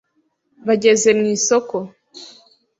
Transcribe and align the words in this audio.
Bageze 0.67 1.09
mu 1.17 1.25
isoko 1.35 1.75